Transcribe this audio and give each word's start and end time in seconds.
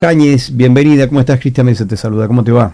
Cáñez, 0.00 0.56
bienvenida. 0.56 1.08
¿Cómo 1.08 1.18
estás, 1.18 1.40
Cristian 1.40 1.66
Mesa? 1.66 1.84
Te 1.84 1.96
saluda. 1.96 2.28
¿Cómo 2.28 2.44
te 2.44 2.52
va? 2.52 2.70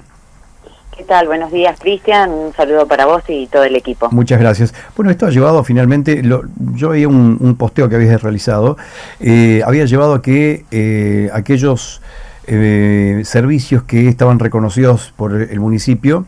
¿Qué 0.94 1.04
tal? 1.04 1.27
Buenos 1.27 1.50
días, 1.50 1.81
Cristian. 1.81 2.31
Un 2.31 2.52
saludo 2.52 2.86
para 2.86 3.06
vos 3.06 3.23
y 3.28 3.47
todo 3.47 3.65
el 3.65 3.77
equipo. 3.77 4.11
Muchas 4.11 4.38
gracias. 4.38 4.74
Bueno, 4.95 5.11
esto 5.11 5.24
ha 5.24 5.30
llevado 5.30 5.64
finalmente, 5.64 6.22
yo 6.22 6.88
veía 6.90 7.08
un, 7.08 7.56
posteo 7.58 7.88
que 7.88 7.95
habías 7.96 8.22
realizado, 8.22 8.76
eh, 9.21 9.62
había 9.64 9.87
llevado 9.87 10.12
a 10.12 10.21
que 10.21 10.66
eh, 10.71 11.30
aquellos 11.32 12.02
eh, 12.46 13.22
servicios 13.25 13.84
que 13.84 14.06
estaban 14.06 14.38
reconocidos 14.38 15.14
por 15.16 15.32
el 15.32 15.61
municipio, 15.61 16.27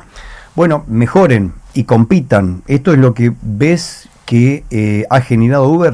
bueno, 0.54 0.82
mejoren 0.86 1.52
y 1.74 1.84
compitan. 1.84 2.62
¿Esto 2.68 2.94
es 2.94 2.98
lo 2.98 3.12
que 3.12 3.34
ves 3.42 4.08
que 4.24 4.64
ha 5.10 5.20
generado 5.20 5.68
Uber? 5.68 5.92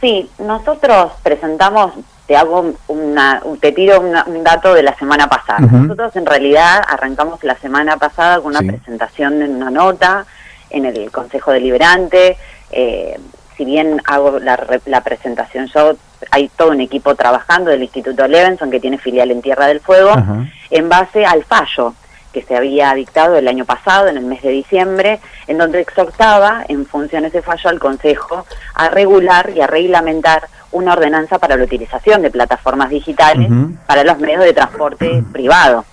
Sí, 0.00 0.30
nosotros 0.38 1.12
presentamos 1.22 1.92
te 2.28 2.36
hago 2.36 2.74
una, 2.88 3.42
te 3.58 3.72
tiro 3.72 4.00
un 4.00 4.44
dato 4.44 4.74
de 4.74 4.82
la 4.82 4.94
semana 4.98 5.30
pasada. 5.30 5.60
Nosotros 5.60 6.14
en 6.14 6.26
realidad 6.26 6.82
arrancamos 6.86 7.42
la 7.42 7.56
semana 7.56 7.96
pasada 7.96 8.38
con 8.40 8.48
una 8.48 8.60
presentación 8.60 9.40
en 9.40 9.56
una 9.56 9.70
nota 9.70 10.26
en 10.68 10.84
el 10.84 11.10
Consejo 11.10 11.52
Deliberante. 11.52 12.36
Eh, 12.70 13.18
si 13.56 13.64
bien 13.64 14.02
hago 14.04 14.38
la, 14.40 14.62
la, 14.84 15.00
presentación 15.00 15.68
yo, 15.68 15.96
hay 16.30 16.50
todo 16.50 16.68
un 16.68 16.82
equipo 16.82 17.14
trabajando 17.14 17.70
del 17.70 17.82
Instituto 17.82 18.28
Levenson 18.28 18.70
que 18.70 18.78
tiene 18.78 18.98
filial 18.98 19.30
en 19.30 19.40
Tierra 19.40 19.66
del 19.66 19.80
Fuego, 19.80 20.12
en 20.68 20.88
base 20.90 21.24
al 21.24 21.44
fallo 21.44 21.94
que 22.34 22.42
se 22.42 22.54
había 22.54 22.92
dictado 22.92 23.36
el 23.36 23.48
año 23.48 23.64
pasado, 23.64 24.08
en 24.08 24.18
el 24.18 24.24
mes 24.24 24.42
de 24.42 24.50
diciembre, 24.50 25.18
en 25.46 25.56
donde 25.56 25.80
exhortaba, 25.80 26.62
en 26.68 26.84
función 26.84 27.22
de 27.22 27.28
ese 27.28 27.40
fallo, 27.40 27.70
al 27.70 27.78
Consejo 27.78 28.44
a 28.74 28.90
regular 28.90 29.50
y 29.56 29.62
a 29.62 29.66
reglamentar 29.66 30.46
una 30.72 30.92
ordenanza 30.92 31.38
para 31.38 31.56
la 31.56 31.64
utilización 31.64 32.22
de 32.22 32.30
plataformas 32.30 32.90
digitales 32.90 33.48
para 33.86 34.04
los 34.04 34.18
medios 34.18 34.44
de 34.44 34.52
transporte 34.52 35.22
privado. 35.32 35.84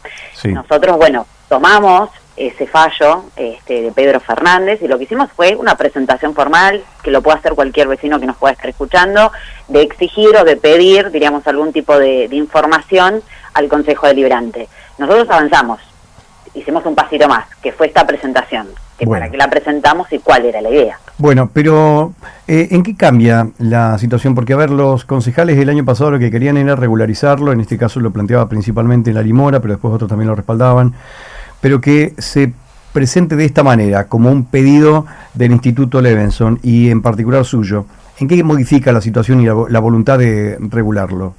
Nosotros, 0.43 0.98
bueno, 0.98 1.25
tomamos 1.48 2.09
ese 2.37 2.68
fallo 2.68 3.26
este, 3.37 3.81
de 3.81 3.91
Pedro 3.91 4.20
Fernández 4.20 4.81
y 4.81 4.87
lo 4.87 4.98
que 4.98 5.05
hicimos 5.05 5.31
fue 5.31 5.55
una 5.55 5.76
presentación 5.77 6.34
formal 6.34 6.84
que 7.01 7.12
lo 7.12 7.21
puede 7.21 7.37
hacer 7.37 7.53
cualquier 7.53 7.87
vecino 7.87 8.20
que 8.20 8.26
nos 8.26 8.35
pueda 8.35 8.53
estar 8.53 8.70
escuchando, 8.70 9.31
de 9.70 9.81
exigir 9.81 10.35
o 10.35 10.43
de 10.43 10.57
pedir, 10.57 11.12
diríamos, 11.12 11.48
algún 11.48 11.71
tipo 11.71 11.98
de, 11.98 12.27
de 12.27 12.35
información 12.35 13.23
al 13.53 13.70
Consejo 13.70 14.07
Deliberante. 14.07 14.68
Nosotros 14.98 15.29
avanzamos, 15.29 15.79
hicimos 16.53 16.85
un 16.85 16.96
pasito 16.96 17.27
más, 17.29 17.46
que 17.62 17.71
fue 17.71 17.87
esta 17.87 18.05
presentación, 18.05 18.68
que 18.98 19.07
para 19.07 19.29
qué 19.29 19.37
la 19.37 19.49
presentamos 19.49 20.12
y 20.12 20.20
cuál 20.20 20.46
era 20.46 20.62
la 20.62 20.70
idea. 20.70 20.99
Bueno, 21.18 21.49
pero 21.54 22.13
eh, 22.46 22.68
¿en 22.71 22.84
qué 22.84 22.96
cambia 22.96 23.49
la 23.58 23.98
situación? 23.98 24.35
Porque, 24.35 24.52
a 24.52 24.58
ver, 24.58 24.70
los 24.70 25.05
concejales 25.05 25.55
del 25.55 25.70
año 25.70 25.85
pasado 25.85 26.12
lo 26.12 26.20
que 26.20 26.30
querían 26.30 26.58
era 26.58 26.76
regularizarlo, 26.76 27.54
en 27.54 27.62
este 27.62 27.77
caso 27.77 28.02
lo 28.02 28.12
planteaba 28.12 28.49
principalmente 28.49 29.13
la 29.13 29.21
Limora, 29.21 29.62
pero 29.62 29.76
después 29.76 29.93
otros 29.93 30.10
también 30.10 30.27
lo 30.27 30.36
respaldaban, 30.36 30.93
pero 31.62 31.80
que 31.80 32.13
se 32.18 32.52
presente 32.91 33.38
de 33.38 33.46
esta 33.46 33.63
manera, 33.63 34.08
como 34.08 34.30
un 34.30 34.43
pedido 34.43 35.05
del 35.34 35.54
Instituto 35.54 36.02
Levenson 36.02 36.60
y 36.63 36.90
en 36.90 37.02
particular 37.02 37.46
suyo. 37.46 37.86
¿En 38.20 38.27
qué 38.27 38.43
modifica 38.43 38.91
la 38.91 39.02
situación 39.02 39.41
y 39.41 39.46
la 39.46 39.80
voluntad 39.80 40.20
de 40.20 40.58
regularlo? 40.60 41.34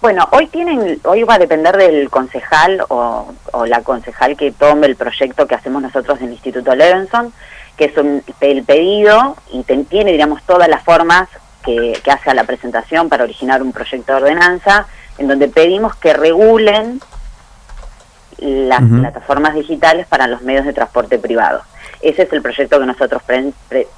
Bueno, 0.00 0.26
hoy 0.32 0.46
tienen, 0.46 0.98
hoy 1.04 1.24
va 1.24 1.34
a 1.34 1.38
depender 1.38 1.76
del 1.76 2.08
concejal 2.08 2.82
o, 2.88 3.34
la 3.66 3.82
concejal 3.82 4.34
que 4.34 4.50
tome 4.50 4.86
el 4.86 4.96
proyecto 4.96 5.46
que 5.46 5.54
hacemos 5.54 5.82
nosotros 5.82 6.18
en 6.20 6.28
el 6.28 6.32
Instituto 6.32 6.74
Levenson, 6.74 7.34
que 7.76 7.86
es 7.86 7.96
un, 7.98 8.22
el 8.40 8.64
pedido 8.64 9.36
y 9.52 9.62
tiene, 9.62 10.12
digamos, 10.12 10.42
todas 10.44 10.68
las 10.68 10.82
formas 10.84 11.28
que, 11.62 12.00
hace 12.10 12.30
a 12.30 12.34
la 12.34 12.44
presentación 12.44 13.10
para 13.10 13.24
originar 13.24 13.62
un 13.62 13.72
proyecto 13.72 14.12
de 14.12 14.22
ordenanza, 14.22 14.86
en 15.18 15.28
donde 15.28 15.48
pedimos 15.48 15.94
que 15.96 16.14
regulen 16.14 17.00
las 18.38 18.80
plataformas 18.80 19.54
digitales 19.54 20.06
para 20.06 20.26
los 20.26 20.40
medios 20.40 20.64
de 20.64 20.72
transporte 20.72 21.18
privado. 21.18 21.60
Ese 22.00 22.22
es 22.22 22.32
el 22.32 22.40
proyecto 22.40 22.80
que 22.80 22.86
nosotros 22.86 23.22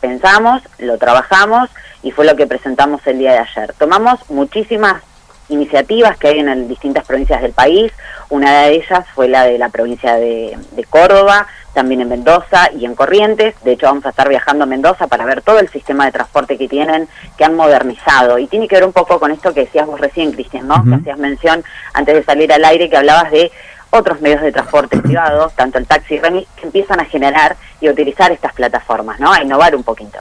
pensamos, 0.01 0.63
lo 0.79 0.99
trabajamos 0.99 1.71
y 2.03 2.11
fue 2.11 2.25
lo 2.25 2.35
que 2.35 2.49
presentamos 2.49 3.07
el 3.07 3.19
día 3.19 3.35
de 3.35 3.39
ayer. 3.39 3.73
Tomamos 3.79 4.29
muchísimas 4.29 5.01
iniciativas 5.53 6.17
que 6.17 6.29
hay 6.29 6.41
en 6.41 6.69
distintas 6.69 7.05
provincias 7.05 7.43
del 7.43 7.53
país. 7.53 7.93
Una 8.29 8.63
de 8.63 8.75
ellas 8.75 9.05
fue 9.15 9.29
la 9.29 9.45
de 9.45 9.59
la 9.59 9.69
provincia 9.69 10.17
de, 10.17 10.57
Córdoba, 10.89 11.47
también 11.75 12.01
en 12.01 12.09
Mendoza 12.09 12.71
y 12.77 12.85
en 12.85 12.95
Corrientes. 12.95 13.55
De 13.63 13.73
hecho, 13.73 13.87
vamos 13.87 14.05
a 14.05 14.11
estar 14.11 14.29
viajando 14.29 14.65
a 14.65 14.67
Mendoza 14.67 15.07
para 15.07 15.25
ver 15.25 15.43
todo 15.43 15.59
el 15.59 15.69
sistema 15.69 16.07
de 16.07 16.13
transporte 16.13 16.59
que 16.59 16.69
tienen, 16.69 17.09
que 17.37 17.45
han 17.45 17.55
modernizado. 17.55 18.39
Y 18.39 18.47
tiene 18.47 18.69
que 18.69 18.77
ver 18.77 18.85
un 18.85 18.93
poco 18.93 19.21
con 19.21 19.31
esto 19.31 19.55
que 19.55 19.61
decías 19.61 19.87
vos 19.87 20.01
recién, 20.01 20.33
Cristian, 20.33 20.67
¿no? 20.67 20.85
Que 20.85 20.95
hacías 20.95 21.19
mención 21.19 21.63
antes 21.95 22.15
de 22.15 22.25
salir 22.25 22.53
al 22.53 22.65
aire, 22.65 22.91
que 22.91 22.97
hablabas 22.97 23.31
de 23.31 23.53
otros 23.91 24.21
medios 24.23 24.41
de 24.41 24.53
transporte 24.53 24.99
privados, 24.99 25.55
tanto 25.55 25.79
el 25.79 25.87
taxi 25.87 26.15
y 26.15 26.19
remis, 26.19 26.47
que 26.57 26.67
empiezan 26.67 27.01
a 27.01 27.05
generar 27.05 27.57
y 27.81 27.89
a 27.89 27.93
utilizar 27.93 28.33
estas 28.33 28.55
plataformas, 28.55 29.21
¿no? 29.21 29.31
A 29.31 29.43
innovar 29.43 29.77
un 29.77 29.83
poquito. 29.83 30.19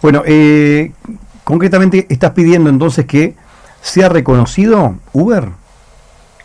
Bueno, 0.00 0.22
eh, 0.26 0.92
concretamente 1.44 2.06
estás 2.08 2.30
pidiendo 2.30 2.70
entonces 2.70 3.04
que 3.04 3.34
¿Se 3.86 4.04
ha 4.04 4.08
reconocido 4.08 4.96
Uber? 5.12 5.44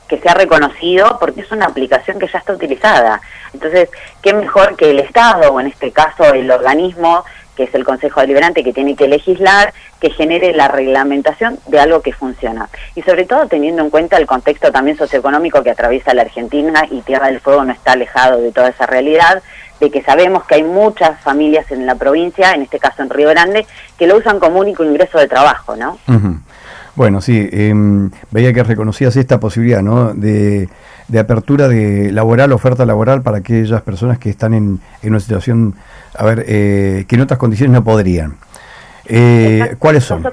Que 0.07 0.19
se 0.19 0.29
ha 0.29 0.35
reconocido 0.35 1.17
porque 1.19 1.41
es 1.41 1.51
una 1.51 1.65
aplicación 1.65 2.19
que 2.19 2.27
ya 2.27 2.37
está 2.37 2.53
utilizada. 2.53 3.19
Entonces, 3.51 3.89
¿qué 4.21 4.31
mejor 4.33 4.75
que 4.75 4.91
el 4.91 4.99
Estado, 4.99 5.51
o 5.51 5.59
en 5.59 5.65
este 5.65 5.91
caso 5.91 6.23
el 6.35 6.51
organismo 6.51 7.25
que 7.55 7.63
es 7.63 7.73
el 7.73 7.83
Consejo 7.83 8.21
Deliberante 8.21 8.63
que 8.63 8.71
tiene 8.71 8.95
que 8.95 9.07
legislar, 9.07 9.73
que 9.99 10.11
genere 10.11 10.53
la 10.53 10.67
reglamentación 10.67 11.59
de 11.65 11.79
algo 11.79 12.01
que 12.01 12.13
funciona. 12.13 12.69
Y 12.95 13.01
sobre 13.01 13.25
todo 13.25 13.47
teniendo 13.47 13.81
en 13.81 13.89
cuenta 13.89 14.17
el 14.17 14.27
contexto 14.27 14.71
también 14.71 14.97
socioeconómico 14.97 15.63
que 15.63 15.71
atraviesa 15.71 16.13
la 16.13 16.21
Argentina 16.21 16.85
y 16.89 17.01
Tierra 17.01 17.27
del 17.27 17.41
Fuego 17.41 17.65
no 17.65 17.73
está 17.73 17.93
alejado 17.93 18.39
de 18.39 18.51
toda 18.51 18.69
esa 18.69 18.85
realidad, 18.85 19.41
de 19.79 19.89
que 19.89 20.03
sabemos 20.03 20.45
que 20.45 20.55
hay 20.55 20.63
muchas 20.63 21.19
familias 21.21 21.69
en 21.71 21.87
la 21.87 21.95
provincia, 21.95 22.53
en 22.53 22.61
este 22.61 22.79
caso 22.79 23.01
en 23.01 23.09
Río 23.09 23.29
Grande, 23.29 23.65
que 23.97 24.07
lo 24.07 24.15
usan 24.15 24.39
como 24.39 24.59
único 24.59 24.83
ingreso 24.83 25.17
de 25.17 25.27
trabajo, 25.27 25.75
¿no? 25.75 25.97
Bueno, 26.95 27.21
sí, 27.21 27.49
em, 27.51 28.11
veía 28.31 28.53
que 28.53 28.63
reconocías 28.63 29.15
esta 29.15 29.39
posibilidad, 29.39 29.81
¿no? 29.81 30.13
De, 30.13 30.69
apertura 31.17 31.67
de 31.67 32.11
laboral, 32.11 32.51
oferta 32.53 32.85
laboral 32.85 33.21
para 33.21 33.37
aquellas 33.37 33.81
personas 33.81 34.17
que 34.17 34.29
están 34.29 34.53
en, 34.53 34.79
una 35.03 35.19
situación, 35.19 35.75
a 36.17 36.23
ver, 36.25 36.45
eh, 36.47 37.05
que 37.07 37.15
en 37.15 37.21
otras 37.21 37.37
condiciones 37.37 37.73
no 37.73 37.83
podrían. 37.83 38.37
Eh, 39.05 39.75
¿Cuáles 39.79 40.05
son? 40.05 40.25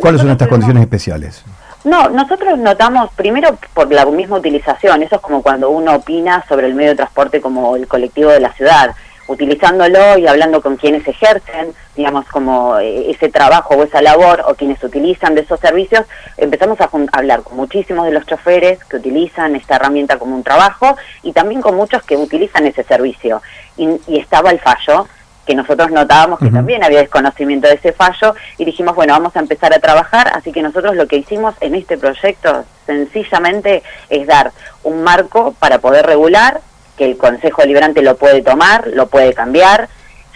¿Cuáles 0.00 0.20
son 0.20 0.30
estas 0.30 0.48
condiciones 0.48 0.82
especiales? 0.82 1.44
No, 1.84 2.08
nosotros 2.08 2.58
notamos, 2.58 3.10
primero 3.14 3.58
por 3.74 3.92
la 3.92 4.06
misma 4.06 4.38
utilización, 4.38 5.02
eso 5.02 5.16
es 5.16 5.20
como 5.20 5.42
cuando 5.42 5.68
uno 5.70 5.96
opina 5.96 6.42
sobre 6.48 6.66
el 6.66 6.74
medio 6.74 6.90
de 6.90 6.96
transporte 6.96 7.40
como 7.40 7.76
el 7.76 7.86
colectivo 7.86 8.30
de 8.30 8.40
la 8.40 8.52
ciudad 8.54 8.94
utilizándolo 9.26 10.18
y 10.18 10.26
hablando 10.26 10.60
con 10.60 10.76
quienes 10.76 11.06
ejercen, 11.06 11.74
digamos, 11.96 12.26
como 12.26 12.78
eh, 12.78 13.10
ese 13.10 13.28
trabajo 13.28 13.74
o 13.74 13.82
esa 13.84 14.02
labor 14.02 14.44
o 14.46 14.54
quienes 14.54 14.82
utilizan 14.82 15.34
de 15.34 15.42
esos 15.42 15.60
servicios, 15.60 16.04
empezamos 16.36 16.80
a 16.80 16.90
hablar 17.12 17.42
con 17.42 17.56
muchísimos 17.56 18.06
de 18.06 18.12
los 18.12 18.26
choferes 18.26 18.82
que 18.84 18.96
utilizan 18.96 19.56
esta 19.56 19.76
herramienta 19.76 20.18
como 20.18 20.34
un 20.34 20.42
trabajo 20.42 20.96
y 21.22 21.32
también 21.32 21.62
con 21.62 21.76
muchos 21.76 22.02
que 22.02 22.16
utilizan 22.16 22.66
ese 22.66 22.82
servicio. 22.84 23.42
Y, 23.76 23.98
estaba 24.18 24.50
el 24.50 24.60
fallo, 24.60 25.06
que 25.44 25.54
nosotros 25.54 25.90
notábamos 25.90 26.38
que 26.38 26.50
también 26.50 26.82
había 26.82 27.00
desconocimiento 27.00 27.68
de 27.68 27.74
ese 27.74 27.92
fallo 27.92 28.34
y 28.56 28.64
dijimos, 28.64 28.94
bueno, 28.94 29.12
vamos 29.12 29.36
a 29.36 29.40
empezar 29.40 29.74
a 29.74 29.78
trabajar, 29.78 30.28
así 30.34 30.52
que 30.52 30.62
nosotros 30.62 30.96
lo 30.96 31.06
que 31.06 31.16
hicimos 31.16 31.54
en 31.60 31.74
este 31.74 31.98
proyecto 31.98 32.64
sencillamente 32.86 33.82
es 34.08 34.26
dar 34.26 34.52
un 34.82 35.02
marco 35.02 35.54
para 35.58 35.78
poder 35.78 36.06
regular 36.06 36.62
que 36.96 37.04
el 37.04 37.16
Consejo 37.16 37.62
Deliberante 37.62 38.02
lo 38.02 38.16
puede 38.16 38.42
tomar, 38.42 38.88
lo 38.88 39.06
puede 39.06 39.34
cambiar. 39.34 39.88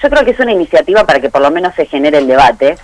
Yo 0.02 0.10
creo 0.10 0.24
que 0.24 0.32
es 0.32 0.40
una 0.40 0.52
iniciativa 0.52 1.04
para 1.04 1.20
que 1.20 1.30
por 1.30 1.42
lo 1.42 1.50
menos 1.50 1.74
se 1.74 1.86
genere 1.86 2.18
el 2.18 2.26
debate, 2.26 2.76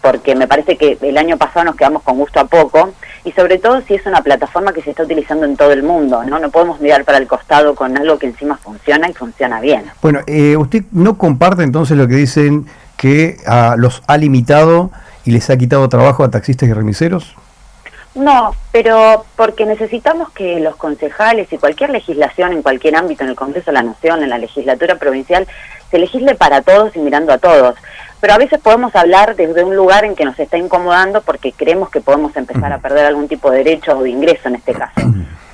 porque 0.00 0.34
me 0.34 0.48
parece 0.48 0.76
que 0.76 0.98
el 1.00 1.18
año 1.18 1.36
pasado 1.36 1.64
nos 1.64 1.76
quedamos 1.76 2.02
con 2.02 2.16
gusto 2.16 2.40
a 2.40 2.46
poco, 2.46 2.92
y 3.24 3.32
sobre 3.32 3.58
todo 3.58 3.82
si 3.82 3.94
es 3.94 4.06
una 4.06 4.22
plataforma 4.22 4.72
que 4.72 4.82
se 4.82 4.90
está 4.90 5.02
utilizando 5.02 5.44
en 5.44 5.56
todo 5.56 5.72
el 5.72 5.82
mundo, 5.82 6.24
¿no? 6.24 6.38
No 6.38 6.50
podemos 6.50 6.80
mirar 6.80 7.04
para 7.04 7.18
el 7.18 7.26
costado 7.26 7.74
con 7.74 7.96
algo 7.96 8.18
que 8.18 8.26
encima 8.26 8.56
funciona 8.56 9.08
y 9.08 9.12
funciona 9.12 9.60
bien. 9.60 9.84
Bueno, 10.00 10.20
eh, 10.26 10.56
¿usted 10.56 10.84
no 10.92 11.18
comparte 11.18 11.62
entonces 11.62 11.96
lo 11.96 12.08
que 12.08 12.14
dicen 12.14 12.66
que 12.96 13.36
ah, 13.46 13.74
los 13.76 14.02
ha 14.06 14.16
limitado 14.16 14.90
y 15.24 15.32
les 15.32 15.50
ha 15.50 15.58
quitado 15.58 15.88
trabajo 15.88 16.24
a 16.24 16.30
taxistas 16.30 16.68
y 16.68 16.72
remiseros? 16.72 17.36
No, 18.14 18.56
pero 18.72 19.24
porque 19.36 19.64
necesitamos 19.66 20.30
que 20.30 20.58
los 20.58 20.76
concejales 20.76 21.52
y 21.52 21.58
cualquier 21.58 21.90
legislación 21.90 22.52
en 22.52 22.62
cualquier 22.62 22.96
ámbito, 22.96 23.22
en 23.22 23.30
el 23.30 23.36
Congreso 23.36 23.66
de 23.66 23.74
la 23.74 23.82
Nación, 23.84 24.22
en 24.22 24.30
la 24.30 24.38
legislatura 24.38 24.96
provincial, 24.96 25.46
se 25.90 25.98
legisle 25.98 26.34
para 26.34 26.62
todos 26.62 26.94
y 26.96 26.98
mirando 26.98 27.32
a 27.32 27.38
todos. 27.38 27.76
Pero 28.20 28.34
a 28.34 28.38
veces 28.38 28.60
podemos 28.60 28.94
hablar 28.96 29.36
desde 29.36 29.64
un 29.64 29.76
lugar 29.76 30.04
en 30.04 30.16
que 30.16 30.24
nos 30.24 30.38
está 30.38 30.58
incomodando 30.58 31.22
porque 31.22 31.52
creemos 31.52 31.88
que 31.90 32.00
podemos 32.00 32.36
empezar 32.36 32.72
a 32.72 32.78
perder 32.78 33.06
algún 33.06 33.28
tipo 33.28 33.50
de 33.50 33.58
derecho 33.58 33.96
o 33.96 34.02
de 34.02 34.10
ingreso 34.10 34.48
en 34.48 34.56
este 34.56 34.74
caso. 34.74 35.00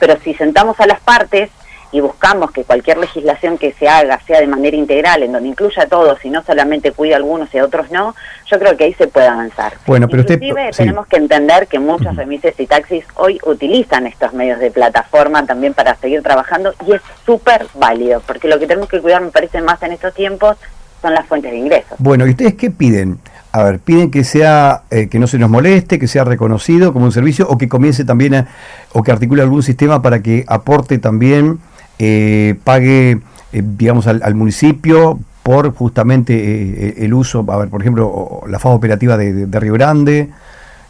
Pero 0.01 0.17
si 0.25 0.35
sentamos 0.35 0.81
a 0.81 0.87
las 0.87 1.01
partes 1.01 1.51
y 1.93 2.01
buscamos 2.01 2.51
que 2.51 2.65
cualquier 2.65 2.99
legislación 2.99 3.59
que 3.59 3.73
se 3.73 3.89
haga 3.89 4.21
sea 4.27 4.41
de 4.41 4.47
manera 4.47 4.77
integral, 4.77 5.23
en 5.23 5.33
donde 5.33 5.49
incluya 5.49 5.85
a 5.85 5.87
todos 5.87 6.25
y 6.25 6.31
no 6.31 6.43
solamente 6.43 6.93
cuide 6.93 7.15
a 7.15 7.17
algunos 7.17 7.53
y 7.55 7.59
a 7.59 7.65
otros 7.65 7.91
no, 7.91 8.15
yo 8.51 8.59
creo 8.59 8.77
que 8.77 8.85
ahí 8.85 8.95
se 8.95 9.07
puede 9.07 9.29
avanzar. 9.29 9.75
Bueno, 9.87 10.09
pero 10.09 10.23
Inclusive 10.23 10.71
tenemos 10.77 11.07
que 11.07 11.17
entender 11.17 11.67
que 11.67 11.79
muchos 11.79 12.17
remises 12.17 12.59
y 12.59 12.67
taxis 12.67 13.05
hoy 13.15 13.39
utilizan 13.45 14.07
estos 14.07 14.33
medios 14.33 14.59
de 14.59 14.71
plataforma 14.71 15.45
también 15.47 15.75
para 15.75 15.95
seguir 15.97 16.23
trabajando 16.23 16.75
y 16.87 16.93
es 16.93 17.03
súper 17.25 17.67
válido, 17.75 18.23
porque 18.27 18.49
lo 18.49 18.59
que 18.59 18.67
tenemos 18.67 18.89
que 18.89 19.01
cuidar 19.01 19.23
me 19.23 19.31
parece 19.31 19.61
más 19.61 19.83
en 19.83 19.93
estos 19.93 20.15
tiempos 20.15 20.57
son 21.03 21.15
las 21.15 21.27
fuentes 21.27 21.53
de 21.53 21.59
ingresos. 21.59 21.97
Bueno, 21.99 22.27
¿y 22.27 22.31
ustedes 22.31 22.55
qué 22.55 22.71
piden? 22.71 23.19
A 23.53 23.63
ver, 23.63 23.79
piden 23.79 24.11
que 24.11 24.25
sea, 24.25 24.83
eh, 24.91 25.09
que 25.09 25.19
no 25.19 25.27
se 25.27 25.39
nos 25.39 25.49
moleste, 25.49 25.99
que 25.99 26.09
sea 26.09 26.25
reconocido 26.25 26.93
como 26.93 27.07
un 27.07 27.13
servicio 27.13 27.49
o 27.49 27.57
que 27.57 27.69
comience 27.69 28.05
también 28.05 28.35
a, 28.35 28.49
o 28.93 29.03
que 29.03 29.13
articule 29.13 29.43
algún 29.43 29.63
sistema 29.63 30.03
para 30.03 30.21
que 30.21 30.45
aporte 30.47 30.99
también, 30.99 31.59
eh, 31.99 32.55
pague, 32.65 33.13
eh, 33.53 33.63
digamos, 33.63 34.07
al, 34.07 34.35
municipio 34.35 35.19
por 35.43 35.73
justamente 35.75 37.05
el 37.05 37.15
uso, 37.15 37.45
a 37.49 37.57
ver, 37.57 37.69
por 37.69 37.81
ejemplo, 37.81 38.43
la 38.49 38.59
fase 38.59 38.75
operativa 38.75 39.17
de, 39.17 39.61
Río 39.61 39.75
Grande. 39.75 40.31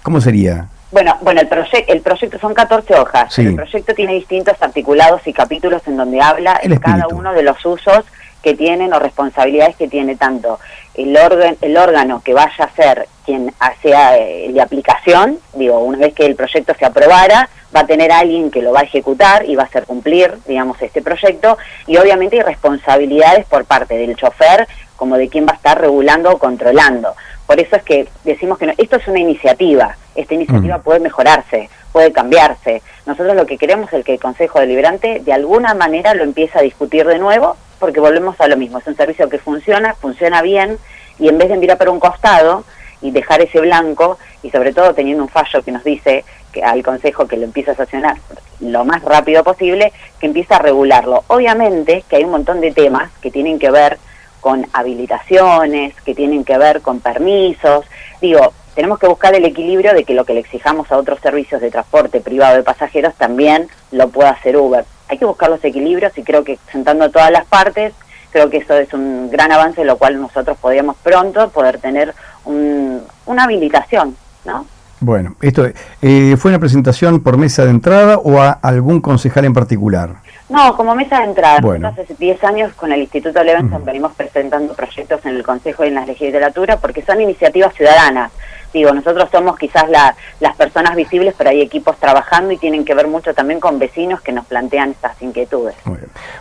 ¿Cómo 0.03 0.21
sería? 0.21 0.69
Bueno, 0.91 1.17
bueno, 1.21 1.43
el, 1.43 1.49
proyecto 1.49 1.93
el 1.93 2.01
proyecto 2.01 2.39
son 2.39 2.55
14 2.55 2.95
hojas. 2.95 3.39
El 3.39 3.55
proyecto 3.55 3.93
tiene 3.95 4.15
distintos 4.15 4.55
articulados 4.61 5.27
y 5.27 5.33
capítulos 5.33 5.83
en 5.87 5.97
donde 5.99 6.21
habla 6.23 6.59
en 6.63 6.77
cada 6.79 7.07
uno 7.09 7.35
de 7.35 7.43
los 7.43 7.65
usos 7.67 8.05
que 8.43 8.55
tienen 8.55 8.93
o 8.93 9.01
responsabilidades 9.01 9.75
que 9.77 9.89
tiene 9.89 10.15
tanto 10.15 10.61
el, 10.95 11.17
órgano, 11.17 11.57
el 11.61 11.77
órgano 11.77 12.23
que 12.25 12.33
vaya 12.33 12.65
a 12.65 12.71
ser 12.77 13.09
quien 13.25 13.53
sea 13.83 14.17
eh, 14.17 14.53
de 14.53 14.61
aplicación, 14.61 15.39
digo, 15.55 15.81
una 15.81 15.99
vez 15.99 16.15
que 16.15 16.27
el 16.27 16.37
proyecto 16.37 16.73
se 16.79 16.87
aprobara, 16.87 17.49
va 17.75 17.81
a 17.81 17.87
tener 17.87 18.13
alguien 18.13 18.51
que 18.51 18.63
lo 18.63 18.73
va 18.73 18.81
a 18.81 18.85
ejecutar 18.85 19.49
y 19.49 19.57
va 19.57 19.65
a 19.65 19.67
hacer 19.67 19.85
cumplir, 19.85 20.39
digamos, 20.47 20.81
este 20.81 21.03
proyecto, 21.03 21.59
y 21.87 21.97
obviamente 21.97 22.37
hay 22.37 22.43
responsabilidades 22.43 23.47
por 23.47 23.65
parte 23.65 23.97
del 23.97 24.17
chofer 24.17 24.67
como 24.97 25.17
de 25.17 25.29
quien 25.29 25.47
va 25.47 25.53
a 25.53 25.57
estar 25.57 25.81
regulando 25.81 26.31
o 26.31 26.39
controlando. 26.39 27.15
Por 27.47 27.61
eso 27.61 27.77
es 27.77 27.83
que 27.83 28.09
decimos 28.25 28.59
que 28.59 28.75
esto 28.77 28.97
es 28.97 29.07
una 29.09 29.21
iniciativa, 29.21 29.97
esta 30.15 30.35
iniciativa 30.35 30.79
mm. 30.79 30.83
puede 30.83 31.01
mejorarse, 31.01 31.69
puede 31.93 32.13
cambiarse. 32.13 32.83
Nosotros 33.05 33.37
lo 33.37 33.47
que 33.47 33.59
queremos 33.59 33.93
es 33.93 34.05
que 34.05 34.15
el 34.15 34.21
Consejo 34.21 34.59
Deliberante 34.59 35.21
de 35.21 35.33
alguna 35.33 35.75
manera 35.75 36.15
lo 36.15 36.25
empiece 36.25 36.59
a 36.59 36.63
discutir 36.63 37.07
de 37.07 37.19
nuevo 37.19 37.57
porque 37.79 38.01
volvemos 38.01 38.41
a 38.41 38.49
lo 38.49 38.57
mismo, 38.57 38.79
es 38.79 38.87
un 38.87 38.97
servicio 38.97 39.29
que 39.29 39.39
funciona, 39.39 39.95
funciona 39.95 40.41
bien, 40.41 40.79
y 41.19 41.29
en 41.29 41.39
vez 41.39 41.49
de 41.49 41.57
mirar 41.57 41.79
para 41.79 41.91
un 41.91 42.01
costado 42.01 42.65
y 43.03 43.11
dejar 43.11 43.41
ese 43.41 43.61
blanco, 43.61 44.19
y 44.43 44.51
sobre 44.51 44.73
todo 44.73 44.95
teniendo 44.95 45.23
un 45.23 45.29
fallo 45.29 45.63
que 45.63 45.73
nos 45.73 45.85
dice 45.85 46.25
que 46.53 46.63
al 46.63 46.83
Consejo 46.83 47.27
que 47.27 47.37
lo 47.37 47.45
empiece 47.45 47.71
a 47.71 47.75
sancionar 47.75 48.17
lo 48.61 48.85
más 48.85 49.03
rápido 49.03 49.45
posible, 49.45 49.93
que 50.19 50.27
empiece 50.27 50.55
a 50.55 50.59
regularlo. 50.59 51.25
Obviamente 51.27 52.05
que 52.09 52.17
hay 52.17 52.25
un 52.25 52.31
montón 52.31 52.61
de 52.61 52.73
temas 52.73 53.11
que 53.21 53.31
tienen 53.31 53.59
que 53.59 53.71
ver 53.71 53.99
con 54.41 54.67
habilitaciones, 54.73 55.95
que 56.03 56.15
tienen 56.15 56.45
que 56.45 56.57
ver 56.57 56.81
con 56.81 57.01
permisos, 57.01 57.85
digo, 58.21 58.53
tenemos 58.75 58.99
que 58.99 59.09
buscar 59.09 59.35
el 59.35 59.45
equilibrio 59.45 59.95
de 59.95 60.05
que 60.05 60.15
lo 60.15 60.25
que 60.25 60.35
le 60.35 60.41
exijamos 60.41 60.93
a 60.93 60.99
otros 60.99 61.21
servicios 61.21 61.61
de 61.61 61.71
transporte 61.71 62.21
privado 62.21 62.57
de 62.57 62.63
pasajeros 62.63 63.15
también 63.15 63.69
lo 63.91 64.09
pueda 64.09 64.31
hacer 64.31 64.57
Uber 64.57 64.85
hay 65.09 65.19
que 65.19 65.25
buscar 65.25 65.51
los 65.51 65.65
equilibrios 65.65 66.17
y 66.19 66.23
creo 66.23 66.45
que 66.45 66.59
sentando 66.71 67.11
todas 67.11 67.31
las 67.31 67.47
partes, 67.47 67.93
creo 68.31 68.51
que 68.51 68.59
eso 68.59 68.77
es 68.77 68.93
un 68.93 69.31
gran 69.31 69.53
avance, 69.53 69.85
lo 69.85 69.99
cual 69.99 70.21
nosotros 70.21 70.59
podríamos 70.59 70.97
pronto 71.03 71.49
poder 71.51 71.79
tener 71.79 72.15
una 72.47 73.45
habilitación, 73.45 74.17
¿no? 74.45 74.67
Bueno, 75.01 75.37
esto 75.43 75.67
eh, 76.01 76.37
fue 76.39 76.51
una 76.51 76.59
presentación 76.59 77.21
por 77.21 77.37
mesa 77.37 77.65
de 77.65 77.71
entrada 77.71 78.17
o 78.17 78.41
a 78.41 78.51
algún 78.51 79.01
concejal 79.01 79.45
en 79.45 79.53
particular. 79.53 80.17
No, 80.49 80.77
como 80.77 80.95
mesa 80.95 81.19
de 81.19 81.25
entrada. 81.25 81.61
Bueno. 81.61 81.89
Hace 81.89 82.07
10 82.19 82.45
años 82.45 82.73
con 82.75 82.93
el 82.93 83.01
Instituto 83.01 83.43
Levenson 83.43 83.85
venimos 83.85 84.13
presentando 84.15 84.75
proyectos 84.75 85.25
en 85.27 85.37
el 85.37 85.43
Consejo 85.43 85.85
y 85.85 85.89
en 85.89 85.97
la 85.97 86.07
legislatura 86.07 86.79
porque 86.79 87.03
son 87.03 87.21
iniciativas 87.21 87.75
ciudadanas. 87.75 88.31
Digo, 88.73 88.93
nosotros 88.93 89.29
somos 89.31 89.57
quizás 89.59 89.87
las 89.89 90.57
personas 90.57 90.95
visibles, 90.97 91.35
pero 91.37 91.51
hay 91.51 91.63
equipos 91.63 91.97
trabajando 91.99 92.53
y 92.53 92.59
tienen 92.59 92.85
que 92.85 92.95
ver 92.95 93.09
mucho 93.09 93.33
también 93.33 93.59
con 93.59 93.79
vecinos 93.79 94.21
que 94.21 94.33
nos 94.33 94.45
plantean 94.47 94.91
estas 94.91 95.21
inquietudes. 95.23 95.75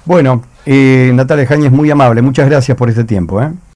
Bueno, 0.04 0.44
eh, 0.66 1.12
Natalia 1.14 1.46
Jañez, 1.46 1.72
muy 1.72 1.90
amable. 1.90 2.22
Muchas 2.22 2.50
gracias 2.50 2.78
por 2.78 2.90
este 2.90 3.06
tiempo. 3.06 3.42
¿eh? 3.42 3.52